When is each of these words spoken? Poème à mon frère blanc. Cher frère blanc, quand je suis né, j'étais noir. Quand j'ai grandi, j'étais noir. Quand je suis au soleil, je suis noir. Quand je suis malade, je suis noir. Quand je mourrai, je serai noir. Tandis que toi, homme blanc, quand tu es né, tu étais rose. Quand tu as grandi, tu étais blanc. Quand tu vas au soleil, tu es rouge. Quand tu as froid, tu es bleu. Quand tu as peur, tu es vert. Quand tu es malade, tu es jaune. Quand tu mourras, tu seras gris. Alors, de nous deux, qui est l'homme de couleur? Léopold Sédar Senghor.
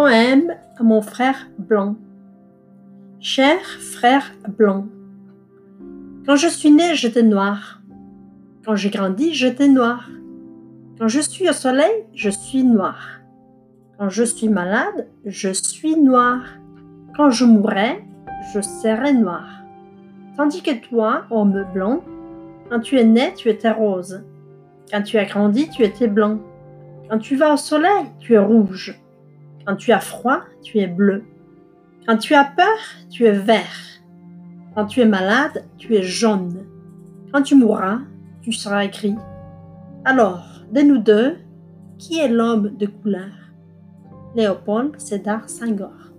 Poème 0.00 0.54
à 0.78 0.84
mon 0.84 1.02
frère 1.02 1.48
blanc. 1.58 1.96
Cher 3.18 3.58
frère 3.60 4.32
blanc, 4.56 4.86
quand 6.24 6.36
je 6.36 6.46
suis 6.46 6.70
né, 6.70 6.94
j'étais 6.94 7.24
noir. 7.24 7.82
Quand 8.64 8.76
j'ai 8.76 8.90
grandi, 8.90 9.34
j'étais 9.34 9.66
noir. 9.66 10.08
Quand 11.00 11.08
je 11.08 11.18
suis 11.18 11.50
au 11.50 11.52
soleil, 11.52 12.06
je 12.14 12.30
suis 12.30 12.62
noir. 12.62 13.18
Quand 13.98 14.08
je 14.08 14.22
suis 14.22 14.48
malade, 14.48 15.08
je 15.26 15.52
suis 15.52 15.96
noir. 15.96 16.42
Quand 17.16 17.30
je 17.30 17.44
mourrai, 17.44 18.04
je 18.54 18.60
serai 18.60 19.12
noir. 19.12 19.48
Tandis 20.36 20.62
que 20.62 20.78
toi, 20.88 21.24
homme 21.28 21.66
blanc, 21.74 22.04
quand 22.70 22.78
tu 22.78 23.00
es 23.00 23.04
né, 23.04 23.34
tu 23.34 23.48
étais 23.48 23.72
rose. 23.72 24.22
Quand 24.92 25.02
tu 25.02 25.18
as 25.18 25.24
grandi, 25.24 25.68
tu 25.68 25.82
étais 25.82 26.06
blanc. 26.06 26.38
Quand 27.10 27.18
tu 27.18 27.34
vas 27.34 27.54
au 27.54 27.56
soleil, 27.56 28.06
tu 28.20 28.34
es 28.34 28.38
rouge. 28.38 28.96
Quand 29.68 29.76
tu 29.76 29.92
as 29.92 30.00
froid, 30.00 30.40
tu 30.62 30.78
es 30.78 30.86
bleu. 30.86 31.24
Quand 32.06 32.16
tu 32.16 32.32
as 32.32 32.44
peur, 32.44 32.78
tu 33.10 33.26
es 33.26 33.32
vert. 33.32 34.00
Quand 34.74 34.86
tu 34.86 35.02
es 35.02 35.04
malade, 35.04 35.66
tu 35.76 35.94
es 35.94 36.02
jaune. 36.02 36.64
Quand 37.30 37.42
tu 37.42 37.54
mourras, 37.54 37.98
tu 38.40 38.50
seras 38.50 38.86
gris. 38.86 39.18
Alors, 40.06 40.42
de 40.72 40.80
nous 40.80 40.96
deux, 40.96 41.36
qui 41.98 42.18
est 42.18 42.28
l'homme 42.28 42.78
de 42.78 42.86
couleur? 42.86 43.28
Léopold 44.34 44.98
Sédar 44.98 45.50
Senghor. 45.50 46.14